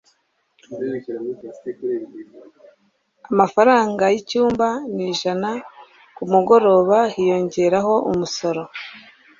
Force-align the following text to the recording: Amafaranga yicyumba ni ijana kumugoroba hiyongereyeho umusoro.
Amafaranga 3.31 4.03
yicyumba 4.13 4.67
ni 4.95 5.03
ijana 5.11 5.49
kumugoroba 6.15 6.97
hiyongereyeho 7.13 7.93
umusoro. 8.11 8.61